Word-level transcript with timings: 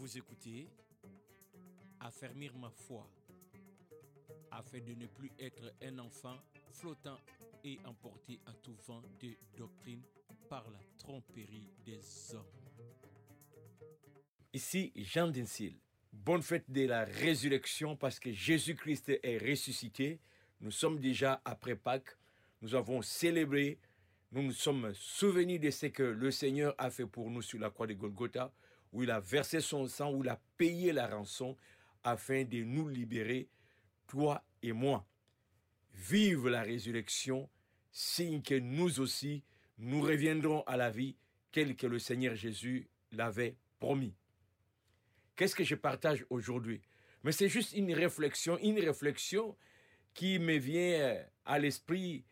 Vous 0.00 0.16
écoutez 0.16 0.66
Affermir 2.00 2.56
ma 2.56 2.70
foi 2.70 3.06
afin 4.50 4.78
de 4.78 4.94
ne 4.94 5.06
plus 5.06 5.30
être 5.38 5.74
un 5.82 5.98
enfant 5.98 6.38
flottant 6.70 7.18
et 7.62 7.78
emporté 7.84 8.40
à 8.46 8.54
tout 8.54 8.74
vent 8.86 9.02
de 9.20 9.36
doctrine 9.58 10.00
par 10.48 10.64
la 10.70 10.78
tromperie 10.96 11.68
des 11.84 12.00
hommes. 12.32 12.46
Ici 14.54 14.90
Jean 14.96 15.28
Dinsil. 15.28 15.76
Bonne 16.14 16.40
fête 16.40 16.70
de 16.70 16.86
la 16.86 17.04
résurrection 17.04 17.94
parce 17.94 18.18
que 18.18 18.32
Jésus-Christ 18.32 19.20
est 19.22 19.36
ressuscité. 19.50 20.18
Nous 20.62 20.70
sommes 20.70 20.98
déjà 20.98 21.42
après 21.44 21.76
Pâques. 21.76 22.16
Nous 22.62 22.74
avons 22.74 23.02
célébré. 23.02 23.78
Nous 24.32 24.44
nous 24.44 24.52
sommes 24.52 24.94
souvenus 24.94 25.60
de 25.60 25.70
ce 25.70 25.86
que 25.86 26.02
le 26.04 26.30
Seigneur 26.30 26.74
a 26.78 26.90
fait 26.90 27.04
pour 27.06 27.30
nous 27.30 27.42
sur 27.42 27.58
la 27.58 27.68
croix 27.68 27.86
de 27.86 27.92
Golgotha, 27.92 28.50
où 28.92 29.02
il 29.02 29.10
a 29.10 29.20
versé 29.20 29.60
son 29.60 29.86
sang, 29.86 30.12
où 30.12 30.22
il 30.22 30.28
a 30.28 30.40
payé 30.56 30.92
la 30.92 31.06
rançon 31.06 31.56
afin 32.02 32.44
de 32.44 32.62
nous 32.64 32.88
libérer, 32.88 33.48
toi 34.06 34.44
et 34.62 34.72
moi. 34.72 35.06
Vive 35.94 36.48
la 36.48 36.62
résurrection, 36.62 37.48
signe 37.92 38.42
que 38.42 38.54
nous 38.54 39.00
aussi, 39.00 39.44
nous 39.78 40.00
reviendrons 40.00 40.62
à 40.62 40.76
la 40.76 40.90
vie 40.90 41.16
telle 41.52 41.76
que 41.76 41.86
le 41.86 41.98
Seigneur 41.98 42.34
Jésus 42.34 42.88
l'avait 43.12 43.56
promis. 43.78 44.14
Qu'est-ce 45.36 45.56
que 45.56 45.64
je 45.64 45.74
partage 45.74 46.24
aujourd'hui? 46.30 46.82
Mais 47.22 47.32
c'est 47.32 47.48
juste 47.48 47.72
une 47.72 47.92
réflexion, 47.92 48.58
une 48.58 48.78
réflexion 48.78 49.56
qui 50.14 50.38
me 50.38 50.56
vient 50.56 51.18
à 51.44 51.58
l'esprit 51.58 52.24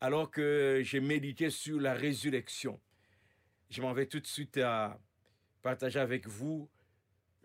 alors 0.00 0.30
que 0.30 0.80
j'ai 0.84 1.00
médité 1.00 1.50
sur 1.50 1.80
la 1.80 1.94
résurrection. 1.94 2.80
Je 3.70 3.82
m'en 3.82 3.92
vais 3.92 4.06
tout 4.06 4.20
de 4.20 4.26
suite 4.26 4.58
à 4.58 5.00
partager 5.66 5.98
avec 5.98 6.28
vous 6.28 6.68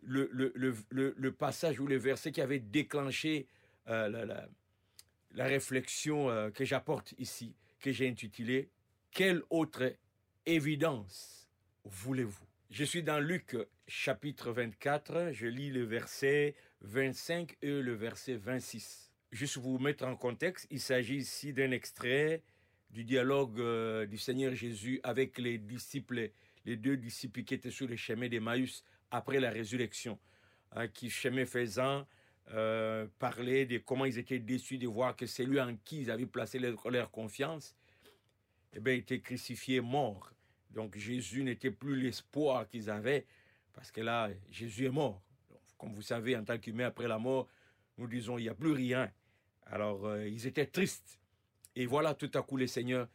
le, 0.03 1.29
passage 1.31 1.79
ou 1.79 1.87
le 1.87 1.97
verset 1.97 2.31
qui 2.31 2.39
avait 2.39 2.59
déclenché 2.59 3.47
euh, 3.87 4.47
la, 5.31 5.45
réflexion 5.45 6.29
euh, 6.29 6.51
que 6.51 6.63
j'apporte 6.63 7.15
ici, 7.17 7.55
que 7.79 7.91
j'ai 7.91 8.07
intitulé 8.07 8.69
Quelle 9.09 9.41
autre 9.49 9.95
évidence 10.45 11.49
voulez-vous? 11.83 12.45
Je 12.69 12.83
suis 12.83 13.01
dans 13.01 13.19
Luc 13.19 13.57
chapitre 13.87 14.51
24, 14.51 15.31
je 15.31 15.47
lis 15.47 15.71
le 15.71 15.83
verset 15.83 16.53
25 16.81 17.57
et 17.63 17.81
le 17.81 17.93
verset 17.95 18.35
26. 18.35 19.11
Juste 19.31 19.55
pour 19.55 19.63
vous 19.63 19.79
mettre 19.79 20.05
en 20.05 20.15
contexte, 20.15 20.67
il 20.69 20.79
s'agit 20.79 21.17
ici 21.17 21.53
d'un 21.53 21.71
extrait 21.71 22.43
du 22.91 23.03
dialogue 23.03 23.59
euh, 23.59 24.05
du 24.05 24.19
Seigneur 24.19 24.53
Jésus 24.53 24.99
avec 25.01 25.39
les 25.39 25.57
disciples, 25.57 26.29
les 26.65 26.77
deux 26.77 26.97
disciples 26.97 27.43
qui 27.43 27.53
étaient 27.53 27.71
sur 27.71 27.87
le 27.87 27.95
chemin 27.95 28.27
d'Emmaüs 28.27 28.83
après 29.09 29.39
la 29.39 29.49
résurrection, 29.49 30.19
hein, 30.71 30.87
qui 30.87 31.09
chemin 31.09 31.45
faisant 31.45 32.05
euh, 32.53 33.07
parlaient 33.19 33.65
de 33.65 33.77
comment 33.77 34.05
ils 34.05 34.17
étaient 34.17 34.39
déçus 34.39 34.77
de 34.77 34.87
voir 34.87 35.15
que 35.15 35.25
celui 35.25 35.59
en 35.59 35.75
qui 35.77 36.01
ils 36.01 36.11
avaient 36.11 36.25
placé 36.25 36.59
leur, 36.59 37.11
confiance, 37.11 37.75
eh 38.73 38.79
bien, 38.79 38.93
était 38.93 39.21
crucifié 39.21 39.81
mort. 39.81 40.31
Donc 40.69 40.97
Jésus 40.97 41.43
n'était 41.43 41.71
plus 41.71 41.99
l'espoir 41.99 42.67
qu'ils 42.67 42.89
avaient, 42.89 43.25
parce 43.73 43.91
que 43.91 44.01
là, 44.01 44.29
Jésus 44.49 44.85
est 44.85 44.91
mort. 44.91 45.21
Comme 45.77 45.93
vous 45.93 46.01
savez, 46.01 46.35
en 46.35 46.43
tant 46.43 46.57
qu'humain, 46.57 46.85
après 46.87 47.07
la 47.07 47.17
mort, 47.17 47.47
nous 47.97 48.07
disons, 48.07 48.37
il 48.37 48.43
n'y 48.43 48.49
a 48.49 48.55
plus 48.55 48.73
rien. 48.73 49.11
Alors, 49.65 50.05
euh, 50.05 50.27
ils 50.27 50.45
étaient 50.47 50.65
tristes. 50.65 51.19
Et 51.75 51.85
voilà, 51.85 52.13
tout 52.13 52.31
à 52.33 52.41
coup, 52.41 52.57
le 52.57 52.67
Seigneur 52.67 53.07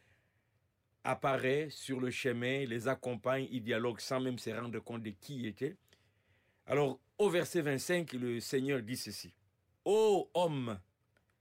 apparaît 1.07 1.69
sur 1.69 2.01
le 2.01 2.11
chemin, 2.11 2.65
les 2.65 2.89
accompagne, 2.89 3.47
il 3.49 3.63
dialogue 3.63 4.01
sans 4.01 4.19
même 4.19 4.37
se 4.37 4.49
rendre 4.49 4.79
compte 4.79 5.03
de 5.03 5.11
qui 5.11 5.37
il 5.37 5.45
était. 5.45 5.77
Alors, 6.65 6.99
au 7.17 7.29
verset 7.29 7.61
25, 7.61 8.11
le 8.11 8.41
Seigneur 8.41 8.81
dit 8.81 8.97
ceci. 8.97 9.33
Ô 9.85 10.29
homme 10.33 10.77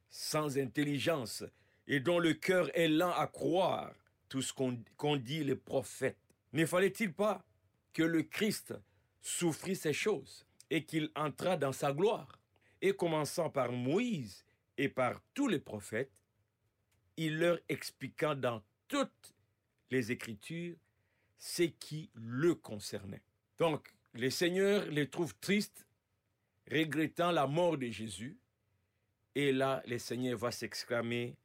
sans 0.09 0.57
intelligence 0.57 1.43
et 1.89 1.99
dont 1.99 2.21
le 2.21 2.35
cœur 2.35 2.71
est 2.79 2.87
lent 2.87 3.11
à 3.11 3.27
croire, 3.27 3.93
tout 4.29 4.41
ce 4.41 4.53
qu'ont 4.53 4.79
qu 4.97 5.19
dit 5.19 5.43
les 5.43 5.57
prophètes. 5.57 6.17
Ne 6.53 6.65
fallait-il 6.65 7.13
pas 7.13 7.45
que 7.93 8.05
le 8.05 8.23
Christ 8.23 8.73
souffrit 9.21 9.75
ces 9.75 9.93
choses 9.93 10.47
et 10.71 10.85
qu'il 10.85 11.11
entra 11.17 11.57
dans 11.57 11.73
sa 11.73 11.93
gloire? 11.93 12.41
Et 12.81 12.93
commençant 12.93 13.51
par 13.51 13.73
Moïse 13.73 14.45
et 14.79 14.89
par 14.89 15.21
tous 15.35 15.49
les 15.49 15.59
prophètes, 15.59 16.13
il 17.17 17.39
leur 17.39 17.59
expliquant 17.69 18.37
dans 18.37 18.63
toutes 18.87 19.35
les 19.91 20.13
Écritures 20.13 20.77
ce 21.39 21.65
qui 21.65 22.11
le 22.15 22.55
concernait. 22.55 23.23
Donc, 23.59 23.93
les 24.15 24.31
seigneurs 24.31 24.87
les 24.87 25.09
trouvent 25.09 25.37
tristes, 25.41 25.87
regrettant 26.71 27.31
la 27.31 27.47
mort 27.47 27.77
de 27.77 27.89
Jésus, 27.89 28.39
et 29.35 29.53
là, 29.53 29.83
le 29.87 29.99
Seigneur 29.99 30.39
va 30.39 30.51
s'exclamer 30.51 31.37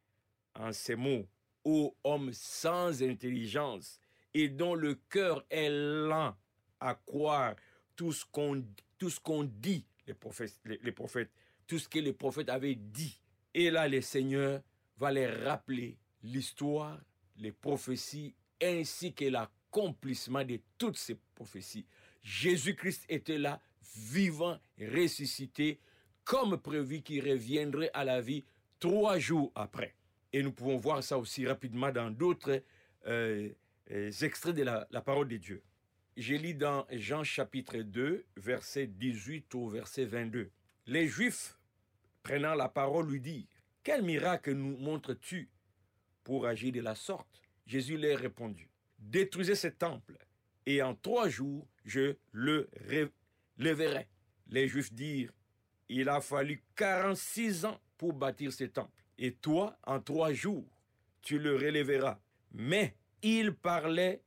en 0.56 0.72
ces 0.72 0.96
mots, 0.96 1.28
ô 1.64 1.96
homme 2.04 2.32
sans 2.34 3.04
intelligence 3.04 4.00
et 4.34 4.48
dont 4.50 4.76
le 4.76 4.96
cœur 4.96 5.46
est 5.50 5.70
lent 5.70 6.36
à 6.80 6.96
croire 6.96 7.56
tout 7.96 8.12
ce 8.12 8.26
qu'on 8.26 9.44
dit 9.44 9.86
les 10.08 10.14
prophètes, 10.14 10.60
les 10.66 10.92
prophètes 10.92 11.32
tout 11.68 11.80
ce 11.80 11.88
que 11.88 12.00
les 12.00 12.14
prophètes 12.14 12.50
avaient 12.50 12.76
dit. 12.76 13.22
Et 13.54 13.70
là 13.70 13.88
le 13.88 14.02
Seigneur 14.02 14.62
va 14.98 15.12
les 15.12 15.28
rappeler 15.28 15.98
l'histoire 16.24 17.00
les 17.42 17.52
prophéties 17.52 18.34
ainsi 18.62 19.14
que 19.14 19.26
l'accomplissement 19.26 20.46
de 20.46 20.60
toutes 20.78 20.98
ces 20.98 21.18
prophéties 21.36 21.86
Jésus-Christ 22.24 23.06
était 23.10 23.38
là 23.38 23.60
vivant 23.96 24.60
ressuscité 24.80 25.80
comme 26.24 26.58
prévu 26.58 27.02
qu'il 27.02 27.28
reviendrait 27.30 27.92
à 27.94 28.06
la 28.06 28.22
vie 28.22 28.46
trois 28.80 29.18
jours 29.20 29.52
après 29.56 29.96
et 30.34 30.44
nous 30.44 30.52
pouvons 30.52 30.78
voir 30.78 31.04
ça 31.04 31.18
aussi 31.18 31.46
rapidement 31.46 31.92
dans 31.92 32.10
d'autres 32.10 32.64
euh, 33.08 33.50
extraits 33.90 34.56
de 34.56 34.64
la, 34.64 34.88
la, 34.92 35.02
parole 35.02 35.28
de 35.28 35.38
Dieu. 35.38 35.62
Je 36.18 36.36
lis 36.36 36.54
dans 36.54 36.86
Jean 36.92 37.24
chapitre 37.24 37.78
2, 37.80 38.26
verset 38.38 38.88
18 38.88 39.54
au 39.56 39.68
verset 39.68 40.06
22. 40.06 40.50
Les 40.88 41.08
Juifs, 41.08 41.58
prenant 42.24 42.54
la 42.54 42.70
parole, 42.70 43.10
lui 43.10 43.20
dirent, 43.20 43.46
Quel 43.84 44.04
miracle 44.04 44.54
nous 44.54 44.78
montres-tu? 44.78 45.50
Pour 46.24 46.46
agir 46.46 46.72
de 46.72 46.82
la 46.82 46.96
sorte 46.96 47.42
Jésus 47.66 47.98
leur 47.98 48.20
répondit, 48.20 48.68
Détruisez 49.00 49.56
ce 49.56 49.68
temple, 49.68 50.18
et 50.66 50.82
en 50.82 50.94
trois 50.96 51.30
jours, 51.30 51.68
je 51.86 52.16
le 52.32 52.70
leverai. 53.58 54.08
Les 54.48 54.68
Juifs 54.68 54.94
dirent, 54.94 55.32
Il 55.90 56.10
a 56.10 56.22
fallu 56.22 56.64
46 56.76 57.66
ans 57.66 57.80
pour 57.98 58.14
bâtir 58.14 58.52
ce 58.52 58.66
temple 58.66 59.02
et 59.22 59.34
toi, 59.34 59.78
en 59.84 60.02
trois 60.02 60.34
jours, 60.34 60.66
tu 61.22 61.38
le 61.38 61.56
relèveras. 61.56 62.20
Mais 62.54 62.96
il 63.22 63.54
parlait 63.54 64.24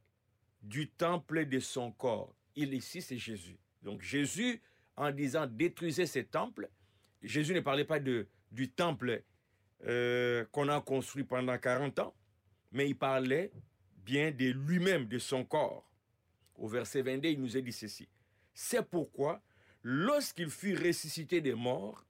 du 0.62 0.88
temple 0.88 1.46
de 1.46 1.58
son 1.58 1.90
corps. 1.90 2.32
Il 2.54 2.72
ici, 2.72 3.02
c'est 3.02 3.18
Jésus. 3.18 3.58
Donc 3.82 4.02
Jésus, 4.02 4.62
en 4.96 5.10
disant 5.10 5.48
détruisez 5.48 6.06
ces 6.06 6.24
temples, 6.24 6.70
Jésus 7.22 7.54
ne 7.54 7.60
parlait 7.60 7.84
pas 7.84 7.98
de, 7.98 8.28
du 8.52 8.70
temple 8.70 9.24
euh, 9.86 10.44
qu'on 10.52 10.68
a 10.68 10.80
construit 10.80 11.24
pendant 11.24 11.58
40 11.58 11.98
ans, 11.98 12.14
mais 12.72 12.88
il 12.88 12.96
parlait 12.96 13.52
bien 14.04 14.30
de 14.30 14.46
lui-même, 14.46 15.06
de 15.06 15.18
son 15.18 15.44
corps. 15.44 15.90
Au 16.56 16.68
verset 16.68 17.02
22, 17.02 17.28
il 17.30 17.40
nous 17.40 17.56
a 17.56 17.60
dit 17.60 17.72
ceci. 17.72 18.08
C'est 18.52 18.88
pourquoi, 18.88 19.42
lorsqu'il 19.82 20.50
fut 20.50 20.76
ressuscité 20.76 21.40
des 21.40 21.54
morts, 21.54 22.04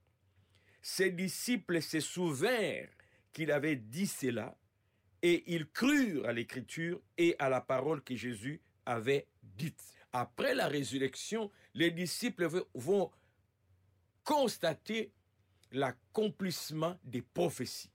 ses 0.82 1.10
disciples 1.10 1.80
se 1.80 2.00
souvinrent 2.00 2.88
qu'il 3.32 3.50
avait 3.50 3.76
dit 3.76 4.06
cela 4.06 4.56
et 5.22 5.42
ils 5.46 5.66
crurent 5.66 6.26
à 6.26 6.32
l'écriture 6.32 7.00
et 7.16 7.34
à 7.38 7.48
la 7.48 7.62
parole 7.62 8.02
que 8.02 8.14
Jésus 8.14 8.60
avait 8.84 9.26
dite. 9.42 9.82
Après 10.12 10.54
la 10.54 10.68
résurrection, 10.68 11.50
les 11.72 11.90
disciples 11.90 12.48
vont 12.74 13.10
constater 14.22 15.12
l'accomplissement 15.74 16.96
des 17.04 17.22
prophéties, 17.22 17.90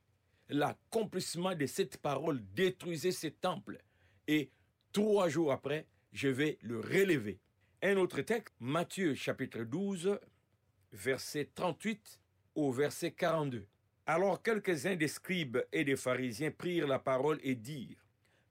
l'accomplissement 0.50 1.56
de 1.56 1.66
cette 1.66 1.98
parole, 1.98 2.42
détruisez 2.54 3.12
ce 3.12 3.28
temple. 3.28 3.82
Et 4.28 4.52
trois 4.92 5.30
jours 5.30 5.52
après, 5.52 5.88
je 6.12 6.28
vais 6.28 6.58
le 6.62 6.80
relever. 6.80 7.40
Un 7.82 7.96
autre 7.96 8.22
texte, 8.22 8.54
Matthieu 8.60 9.16
chapitre 9.16 9.64
12, 9.64 10.20
verset 10.92 11.50
38 11.56 12.20
au 12.56 12.72
verset 12.72 13.12
42. 13.12 13.66
Alors 14.06 14.42
quelques-uns 14.44 14.96
des 14.96 15.08
scribes 15.08 15.60
et 15.72 15.86
des 15.86 15.96
pharisiens 15.96 16.52
prirent 16.52 16.88
la 16.88 17.00
parole 17.00 17.40
et 17.44 17.56
dirent, 17.56 18.04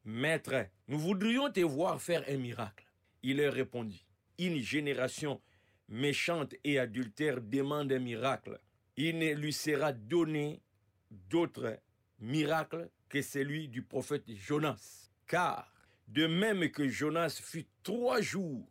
Maître, 0.05 0.67
nous 0.87 0.99
voudrions 0.99 1.53
te 1.53 1.61
voir 1.61 2.01
faire 2.01 2.25
un 2.29 2.39
miracle. 2.39 2.87
Il 3.23 3.37
leur 3.37 3.53
répondit, 3.53 4.07
Une 4.39 4.59
génération 4.59 5.43
méchante 5.89 6.55
et 6.65 6.79
adultère 6.79 7.43
demande 7.43 7.93
un 7.93 7.99
miracle. 7.99 8.59
Il 9.01 9.21
ne 9.21 9.33
lui 9.33 9.53
sera 9.53 9.93
donné 9.93 10.61
d'autre 11.09 11.79
miracle 12.19 12.91
que 13.09 13.23
celui 13.23 13.69
du 13.69 13.83
prophète 13.83 14.25
Jonas. 14.27 15.13
Car, 15.29 15.73
de 16.09 16.27
même 16.27 16.69
que 16.73 16.89
Jonas 16.89 17.39
fut 17.41 17.69
trois 17.85 18.21
jours 18.21 18.69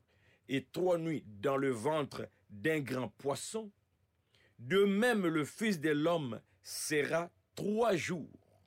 et 0.50 0.66
trois 0.66 0.98
nuits 0.98 1.24
dans 1.26 1.56
le 1.56 1.70
ventre 1.70 2.28
d'un 2.50 2.82
grand 2.82 3.08
poisson, 3.08 3.72
de 4.60 4.84
même 4.84 5.26
le 5.26 5.46
Fils 5.46 5.80
de 5.80 5.92
l'homme 5.92 6.42
sera 6.62 7.32
trois 7.56 7.96
jours 7.96 8.62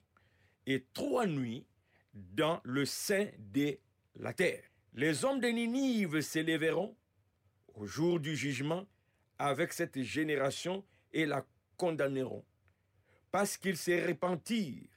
et 0.65 0.87
trois 0.95 1.27
nuits 1.27 1.67
dans 2.15 2.59
le 2.63 2.85
sein 2.85 3.27
de 3.37 3.77
la 4.15 4.33
terre. 4.33 4.63
Les 4.95 5.25
hommes 5.25 5.39
de 5.39 5.49
Ninive 5.49 6.21
s'élèveront 6.21 6.97
au 7.75 7.85
jour 7.85 8.19
du 8.19 8.35
jugement 8.35 8.87
avec 9.37 9.73
cette 9.73 10.01
génération 10.01 10.83
et 11.13 11.25
la 11.25 11.45
condamneront, 11.77 12.45
parce 13.31 13.57
qu'ils 13.57 13.77
se 13.77 14.07
repentirent 14.07 14.87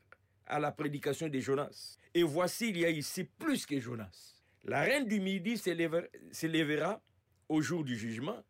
à 0.46 0.58
la 0.58 0.72
prédication 0.72 1.28
de 1.28 1.38
Jonas. 1.38 1.99
Et 2.12 2.22
voici, 2.22 2.69
il 2.70 2.78
y 2.78 2.84
a 2.84 2.90
ici 2.90 3.25
plus 3.25 3.66
que 3.66 3.81
Jonas. 3.81 4.43
La 4.64 4.82
reine 4.82 5.06
du 5.06 5.20
Midi 5.20 5.58
s'élèvera 5.58 7.00
au 7.49 7.61
jour 7.61 7.84
du 7.84 7.96
jugement 7.96 8.43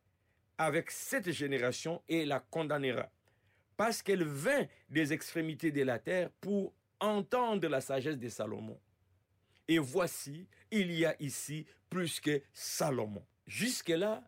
avec 0.58 0.90
cette 0.90 1.31
génération 1.32 2.02
et 2.08 2.25
la 2.25 2.40
condamnera, 2.40 3.11
parce 3.76 4.02
qu'elle 4.02 4.25
vint 4.25 4.67
des 4.88 5.12
extrémités 5.12 5.72
de 5.72 5.82
la 5.82 5.99
terre 5.99 6.31
pour 6.40 6.72
entendre 7.00 7.67
la 7.69 7.81
sagesse 7.81 8.19
de 8.19 8.28
Salomon. 8.28 8.78
Et 9.67 9.78
voici, 9.78 10.46
il 10.70 10.93
y 10.93 11.05
a 11.05 11.17
ici 11.20 11.67
plus 11.90 12.20
que 12.20 12.43
Salomon. 12.52 13.25
Jusque-là, 13.46 14.22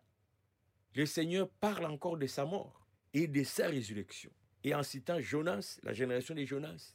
le 0.95 1.05
Seigneur 1.05 1.47
parle 1.59 1.85
encore 1.85 2.17
de 2.17 2.27
sa 2.27 2.45
mort 2.45 2.76
et 3.17 3.27
de 3.27 3.43
sa 3.43 3.67
résurrection. 3.67 4.31
Et 4.63 4.75
en 4.75 4.83
citant 4.83 5.19
Jonas, 5.19 5.79
la 5.81 5.91
génération 5.93 6.35
de 6.35 6.45
Jonas, 6.45 6.93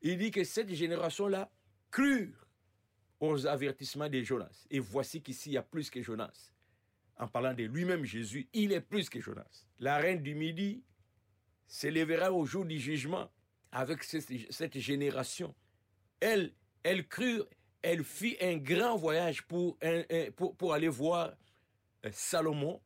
il 0.00 0.16
dit 0.16 0.30
que 0.30 0.42
cette 0.42 0.72
génération-là 0.72 1.50
crure 1.90 2.46
aux 3.20 3.46
avertissements 3.46 4.08
de 4.08 4.22
Jonas. 4.22 4.66
Et 4.70 4.78
voici 4.78 5.20
qu'ici, 5.20 5.50
il 5.50 5.52
y 5.52 5.58
a 5.58 5.62
plus 5.62 5.90
que 5.90 6.02
Jonas. 6.02 6.52
En 7.18 7.28
parlant 7.28 7.52
de 7.52 7.64
lui-même, 7.64 8.04
Jésus, 8.04 8.48
il 8.54 8.72
est 8.72 8.80
plus 8.80 9.10
que 9.10 9.20
Jonas. 9.20 9.66
La 9.78 9.98
reine 9.98 10.22
du 10.22 10.34
Midi 10.34 10.82
s'élèvera 11.66 12.32
au 12.32 12.46
jour 12.46 12.64
du 12.64 12.78
jugement 12.78 13.30
avec 13.70 14.02
cette, 14.02 14.78
génération. 14.78 15.54
Elle, 16.20 16.54
elle 16.82 17.06
crut, 17.06 17.42
elle 17.82 18.02
fit 18.02 18.38
un 18.40 18.56
grand 18.56 18.96
voyage 18.96 19.42
pour, 19.42 19.76
aller 19.82 20.88
voir 20.88 21.34
euh, 22.06 22.10
Salomon, 22.12 22.80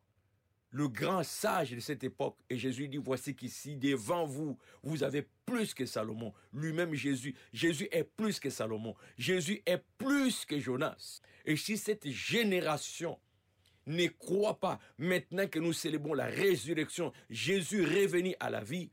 le 0.74 0.88
grand 0.88 1.22
sage 1.22 1.70
de 1.70 1.78
cette 1.78 2.02
époque. 2.02 2.36
Et 2.50 2.58
Jésus 2.58 2.88
dit, 2.88 2.96
voici 2.96 3.36
qu'ici, 3.36 3.76
devant 3.76 4.26
vous, 4.26 4.58
vous 4.82 5.04
avez 5.04 5.24
plus 5.46 5.72
que 5.72 5.86
Salomon. 5.86 6.34
Lui-même 6.52 6.94
Jésus. 6.94 7.36
Jésus 7.52 7.86
est 7.92 8.02
plus 8.02 8.40
que 8.40 8.50
Salomon. 8.50 8.96
Jésus 9.16 9.62
est 9.66 9.84
plus 9.98 10.44
que 10.44 10.58
Jonas. 10.58 11.20
Et 11.44 11.56
si 11.56 11.78
cette 11.78 12.08
génération 12.10 13.20
ne 13.86 14.08
croit 14.08 14.58
pas, 14.58 14.80
maintenant 14.98 15.46
que 15.46 15.60
nous 15.60 15.72
célébrons 15.72 16.12
la 16.12 16.26
résurrection, 16.26 17.12
Jésus 17.30 17.84
revenu 17.84 18.34
à 18.40 18.50
la 18.50 18.64
vie, 18.64 18.90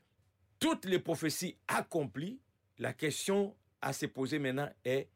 toutes 0.59 0.85
les 0.85 0.99
prophéties 0.99 1.57
accomplies, 1.67 2.39
la 2.77 2.93
question 2.93 3.55
à 3.81 3.91
se 3.91 4.05
poser 4.05 4.37
maintenant 4.37 4.69
est, 4.85 5.09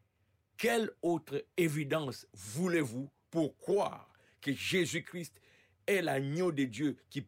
quelle 0.58 0.90
autre 1.04 1.46
évidence 1.58 2.26
voulez-vous 2.34 3.08
pour 3.30 3.56
croire 3.56 4.10
que 4.42 4.52
Jésus-Christ 4.52 5.40
est 5.88 6.02
l'agneau 6.02 6.52
de 6.52 6.66
Dieu 6.66 6.98
qui, 7.10 7.26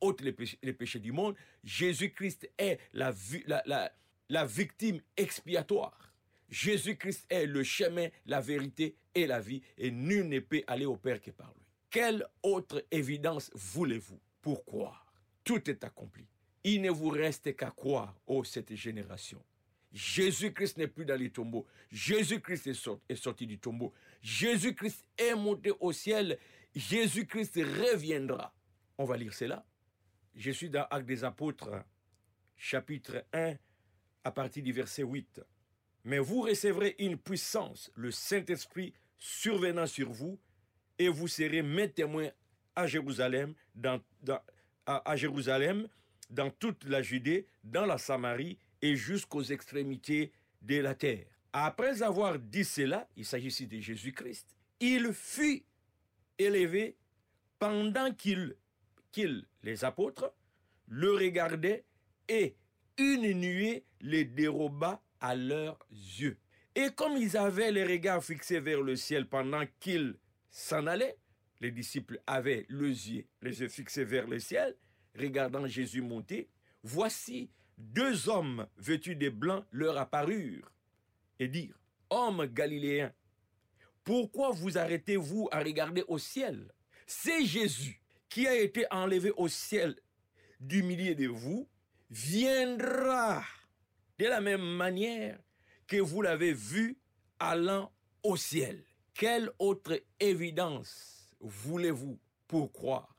ôte 0.00 0.20
les 0.20 0.32
péchés, 0.72 0.98
du 0.98 1.12
monde. 1.12 1.36
Jésus-Christ 1.64 2.50
est 2.58 2.78
la, 2.92 3.12
la, 4.28 4.44
victime 4.44 5.00
expiatoire. 5.16 6.12
Jésus-Christ 6.48 7.26
est 7.30 7.46
le 7.46 7.62
chemin, 7.62 8.08
la 8.26 8.40
vérité 8.40 8.96
et 9.14 9.26
la 9.26 9.40
vie, 9.40 9.62
et 9.78 9.90
nul 9.90 10.28
ne 10.28 10.38
peut 10.40 10.62
aller 10.66 10.86
au 10.86 10.96
Père 10.96 11.20
que 11.20 11.30
par 11.30 11.52
lui. 11.54 11.64
Quelle 11.90 12.26
autre 12.42 12.84
évidence 12.90 13.50
voulez-vous 13.54 14.20
pour 14.40 14.64
croire? 14.64 15.12
Tout 15.44 15.68
est 15.68 15.84
accompli. 15.84 16.26
Il 16.64 16.82
ne 16.82 16.90
vous 16.90 17.08
reste 17.08 17.56
qu'à 17.56 17.70
croire, 17.70 18.14
ô 18.26 18.44
cette 18.44 18.74
génération. 18.74 19.42
Jésus-Christ 19.92 20.78
n'est 20.78 20.88
plus 20.88 21.04
dans 21.04 21.18
les 21.18 21.30
tombeaux. 21.30 21.66
Jésus-Christ 21.90 22.66
est 23.08 23.16
sorti 23.16 23.46
du 23.46 23.58
tombeau. 23.58 23.92
Jésus-Christ 24.22 25.04
est 25.18 25.34
monté 25.34 25.72
au 25.80 25.92
ciel 25.92 26.38
Jésus-Christ 26.74 27.56
reviendra. 27.56 28.54
On 28.98 29.04
va 29.04 29.16
lire 29.16 29.34
cela. 29.34 29.64
Je 30.34 30.50
suis 30.50 30.70
dans 30.70 30.86
Actes 30.90 31.06
des 31.06 31.24
Apôtres, 31.24 31.70
chapitre 32.56 33.24
1, 33.32 33.54
à 34.24 34.30
partir 34.30 34.62
du 34.62 34.72
verset 34.72 35.02
8. 35.02 35.42
Mais 36.04 36.18
vous 36.18 36.42
recevrez 36.42 36.96
une 36.98 37.18
puissance, 37.18 37.90
le 37.94 38.10
Saint-Esprit 38.10 38.94
survenant 39.18 39.86
sur 39.86 40.10
vous, 40.10 40.38
et 40.98 41.08
vous 41.08 41.28
serez 41.28 41.62
mes 41.62 41.90
témoins 41.90 42.30
à 42.74 42.86
Jérusalem, 42.86 43.54
dans, 43.74 44.00
à 44.86 45.16
Jérusalem, 45.16 45.88
dans 46.30 46.50
toute 46.50 46.84
la 46.84 47.02
Judée, 47.02 47.46
dans 47.62 47.86
la 47.86 47.98
Samarie 47.98 48.58
et 48.80 48.96
jusqu'aux 48.96 49.42
extrémités 49.42 50.32
de 50.62 50.78
la 50.78 50.94
terre. 50.94 51.26
Après 51.52 52.02
avoir 52.02 52.38
dit 52.38 52.64
cela, 52.64 53.06
il 53.16 53.26
s'agit 53.26 53.48
ici 53.48 53.66
de 53.66 53.78
Jésus-Christ, 53.78 54.56
il 54.80 55.12
fut 55.12 55.64
élevé 56.42 56.96
pendant 57.58 58.12
qu'ils, 58.12 58.56
les 59.62 59.84
apôtres, 59.84 60.34
le 60.88 61.12
regardaient 61.12 61.84
et 62.28 62.56
une 62.98 63.32
nuée 63.32 63.84
les 64.00 64.24
déroba 64.24 65.02
à 65.20 65.34
leurs 65.34 65.78
yeux. 65.90 66.38
Et 66.74 66.90
comme 66.90 67.16
ils 67.16 67.36
avaient 67.36 67.72
les 67.72 67.84
regards 67.84 68.24
fixés 68.24 68.60
vers 68.60 68.80
le 68.80 68.96
ciel 68.96 69.28
pendant 69.28 69.64
qu'ils 69.78 70.16
s'en 70.50 70.86
allaient, 70.86 71.18
les 71.60 71.70
disciples 71.70 72.20
avaient 72.26 72.66
les 72.68 73.10
yeux, 73.10 73.26
les 73.42 73.60
yeux 73.60 73.68
fixés 73.68 74.04
vers 74.04 74.26
le 74.26 74.38
ciel, 74.38 74.76
regardant 75.18 75.66
Jésus 75.66 76.02
monter, 76.02 76.48
voici 76.82 77.50
deux 77.78 78.28
hommes 78.28 78.66
vêtus 78.76 79.16
de 79.16 79.28
blanc 79.28 79.64
leur 79.70 79.96
apparurent 79.98 80.70
et 81.38 81.48
dirent, 81.48 81.78
Hommes 82.10 82.46
galiléens, 82.46 83.12
pourquoi 84.04 84.50
vous 84.50 84.78
arrêtez-vous 84.78 85.48
à 85.52 85.60
regarder 85.60 86.04
au 86.08 86.18
ciel? 86.18 86.72
C'est 87.06 87.44
Jésus 87.44 88.00
qui 88.28 88.46
a 88.46 88.56
été 88.56 88.86
enlevé 88.90 89.30
au 89.36 89.48
ciel 89.48 89.96
du 90.58 90.82
milieu 90.82 91.14
de 91.14 91.26
vous, 91.26 91.68
viendra 92.10 93.44
de 94.18 94.26
la 94.26 94.40
même 94.40 94.76
manière 94.76 95.38
que 95.86 95.96
vous 95.98 96.22
l'avez 96.22 96.52
vu 96.52 96.98
allant 97.38 97.92
au 98.22 98.36
ciel. 98.36 98.84
Quelle 99.14 99.50
autre 99.58 100.02
évidence 100.18 101.34
voulez-vous 101.40 102.18
pour 102.46 102.72
croire? 102.72 103.14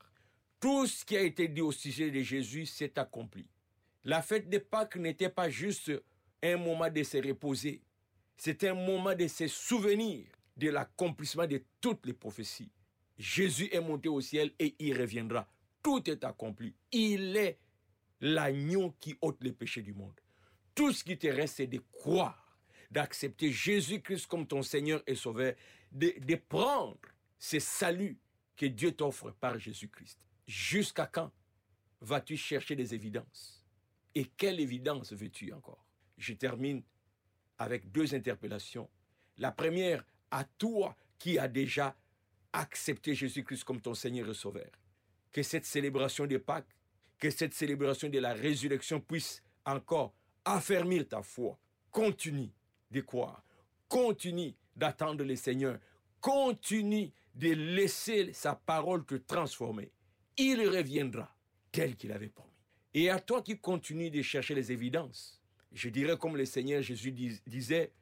Tout 0.58 0.86
ce 0.86 1.04
qui 1.04 1.16
a 1.16 1.20
été 1.20 1.46
dit 1.46 1.60
au 1.60 1.72
sujet 1.72 2.10
de 2.10 2.22
Jésus 2.22 2.66
s'est 2.66 2.98
accompli. 2.98 3.46
La 4.02 4.22
fête 4.22 4.48
de 4.48 4.58
Pâques 4.58 4.96
n'était 4.96 5.28
pas 5.28 5.48
juste 5.48 5.92
un 6.42 6.56
moment 6.56 6.90
de 6.90 7.02
se 7.02 7.18
reposer, 7.18 7.82
c'est 8.36 8.64
un 8.64 8.74
moment 8.74 9.14
de 9.14 9.26
se 9.28 9.46
souvenir 9.46 10.26
de 10.56 10.70
l'accomplissement 10.70 11.46
de 11.46 11.62
toutes 11.80 12.06
les 12.06 12.12
prophéties. 12.12 12.70
Jésus 13.16 13.68
est 13.72 13.80
monté 13.80 14.08
au 14.08 14.20
ciel 14.20 14.52
et 14.58 14.74
il 14.78 14.98
reviendra. 14.98 15.48
Tout 15.82 16.08
est 16.08 16.24
accompli. 16.24 16.74
Il 16.92 17.36
est 17.36 17.58
l'agneau 18.20 18.94
qui 19.00 19.16
ôte 19.20 19.42
les 19.42 19.52
péchés 19.52 19.82
du 19.82 19.92
monde. 19.92 20.18
Tout 20.74 20.92
ce 20.92 21.04
qui 21.04 21.16
te 21.16 21.26
reste, 21.26 21.56
c'est 21.56 21.66
de 21.66 21.80
croire, 21.92 22.58
d'accepter 22.90 23.52
Jésus-Christ 23.52 24.26
comme 24.26 24.46
ton 24.46 24.62
Seigneur 24.62 25.02
et 25.06 25.14
Sauveur, 25.14 25.54
de, 25.92 26.14
de 26.18 26.34
prendre 26.34 26.98
ce 27.38 27.58
salut 27.58 28.18
que 28.56 28.66
Dieu 28.66 28.92
t'offre 28.92 29.30
par 29.32 29.58
Jésus-Christ. 29.58 30.18
Jusqu'à 30.46 31.06
quand 31.06 31.30
vas-tu 32.00 32.36
chercher 32.36 32.76
des 32.76 32.94
évidences? 32.94 33.64
Et 34.14 34.24
quelle 34.24 34.60
évidence 34.60 35.12
veux-tu 35.12 35.52
encore? 35.52 35.84
Je 36.16 36.34
termine 36.34 36.82
avec 37.58 37.90
deux 37.90 38.14
interpellations. 38.14 38.88
La 39.38 39.50
première, 39.50 40.04
à 40.34 40.42
toi 40.42 40.96
qui 41.16 41.38
as 41.38 41.46
déjà 41.46 41.94
accepté 42.52 43.14
Jésus-Christ 43.14 43.62
comme 43.62 43.80
ton 43.80 43.94
Seigneur 43.94 44.28
et 44.28 44.34
Sauveur. 44.34 44.68
Que 45.30 45.44
cette 45.44 45.64
célébration 45.64 46.26
de 46.26 46.38
Pâques, 46.38 46.74
que 47.18 47.30
cette 47.30 47.54
célébration 47.54 48.08
de 48.08 48.18
la 48.18 48.34
résurrection 48.34 49.00
puisse 49.00 49.42
encore 49.64 50.12
affermir 50.44 51.06
ta 51.06 51.22
foi. 51.22 51.56
Continue 51.92 52.50
de 52.90 53.00
croire. 53.00 53.44
Continue 53.88 54.54
d'attendre 54.74 55.22
le 55.22 55.36
Seigneur. 55.36 55.78
Continue 56.20 57.12
de 57.32 57.50
laisser 57.52 58.32
sa 58.32 58.56
parole 58.56 59.04
te 59.04 59.14
transformer. 59.14 59.92
Il 60.36 60.68
reviendra 60.68 61.32
tel 61.70 61.94
qu'il 61.94 62.10
avait 62.10 62.28
promis. 62.28 62.50
Et 62.92 63.08
à 63.08 63.20
toi 63.20 63.40
qui 63.40 63.56
continues 63.56 64.10
de 64.10 64.20
chercher 64.22 64.56
les 64.56 64.72
évidences, 64.72 65.40
je 65.72 65.88
dirais 65.90 66.18
comme 66.18 66.36
le 66.36 66.44
Seigneur 66.44 66.82
Jésus 66.82 67.12
disait, 67.12 67.92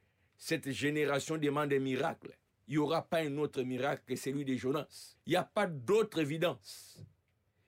cette 0.43 0.73
génération 0.73 1.39
demande 1.39 1.73
un 1.73 1.79
miracle. 1.79 2.37
Il 2.67 2.73
n'y 2.73 2.79
aura 2.79 3.01
pas 3.01 3.19
un 3.19 3.39
autre 3.39 3.63
miracle 3.63 4.03
que 4.05 4.17
celui 4.17 4.45
de 4.45 4.57
Jonas. 4.57 5.15
Il 5.25 5.31
n'y 5.31 5.37
a 5.37 5.45
pas 5.45 5.69
d'autre 5.69 6.19
évidence. 6.19 6.99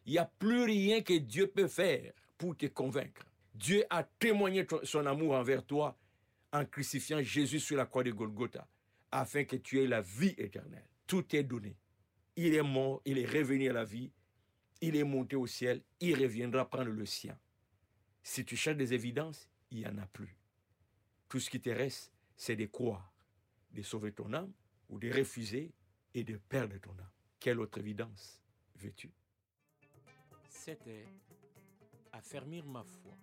Il 0.04 0.10
n'y 0.10 0.18
a 0.18 0.24
plus 0.24 0.64
rien 0.64 1.00
que 1.00 1.16
Dieu 1.16 1.46
peut 1.46 1.68
faire 1.68 2.12
pour 2.36 2.56
te 2.56 2.66
convaincre. 2.66 3.24
Dieu 3.54 3.84
a 3.90 4.02
témoigné 4.02 4.66
son 4.82 5.06
amour 5.06 5.34
envers 5.34 5.64
toi 5.64 5.96
en 6.52 6.64
crucifiant 6.64 7.22
Jésus 7.22 7.60
sur 7.60 7.76
la 7.76 7.86
croix 7.86 8.02
de 8.02 8.10
Golgotha, 8.10 8.66
afin 9.12 9.44
que 9.44 9.54
tu 9.54 9.80
aies 9.80 9.86
la 9.86 10.00
vie 10.00 10.34
éternelle. 10.36 10.88
Tout 11.06 11.36
est 11.36 11.44
donné. 11.44 11.76
il 12.34 12.54
est 12.54 12.62
mort, 12.62 13.00
il 13.04 13.18
est 13.18 13.30
revenu 13.30 13.70
à 13.70 13.72
la 13.72 13.84
vie, 13.84 14.10
il 14.80 14.96
est 14.96 15.04
monté 15.04 15.36
au 15.36 15.46
ciel, 15.46 15.80
il 16.00 16.20
reviendra 16.20 16.68
prendre 16.68 16.90
le 16.90 17.06
sien. 17.06 17.38
Si 18.24 18.44
tu 18.44 18.56
cherches 18.56 18.78
des 18.78 18.94
évidences, 18.94 19.48
il 19.70 19.78
n'y 19.78 19.86
en 19.86 19.96
a 19.98 20.06
plus. 20.06 20.36
Tout 21.28 21.38
ce 21.38 21.48
qui 21.48 21.60
te 21.60 21.70
reste, 21.70 22.13
c'est 22.36 22.56
de 22.56 22.66
croire, 22.66 23.12
de 23.70 23.82
sauver 23.82 24.12
ton 24.12 24.32
âme 24.32 24.52
ou 24.88 24.98
de 24.98 25.10
refuser 25.12 25.72
et 26.14 26.24
de 26.24 26.36
perdre 26.36 26.78
ton 26.78 26.92
âme? 26.98 27.10
Quelle 27.40 27.60
autre 27.60 27.78
évidence 27.78 28.40
veux-tu? 28.76 29.12
C'était 30.48 31.06
affermir 32.12 32.64
ma 32.64 32.84
foi, 32.84 33.16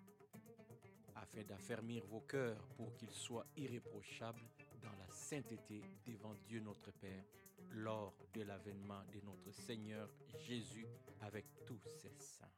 afin 1.16 1.44
d'affermir 1.44 2.06
vos 2.06 2.22
cœurs 2.22 2.68
pour 2.76 2.94
qu'ils 2.96 3.12
soient 3.12 3.48
irréprochables 3.56 4.50
dans 4.82 4.94
la 5.00 5.10
sainteté 5.10 5.82
devant 6.06 6.36
Dieu 6.48 6.60
notre 6.60 6.92
Père 6.92 7.24
lors 7.72 8.14
de 8.34 8.42
l'avènement 8.42 9.04
de 9.14 9.22
notre 9.22 9.52
Seigneur 9.52 10.10
Jésus 10.38 10.86
avec 11.22 11.46
tous 11.66 11.80
ses 12.02 12.14
saints. 12.18 12.52